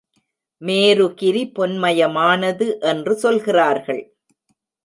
[0.61, 4.03] மேரு கிரி பொன்மயமானது என்று சொல்கிறார்கள்.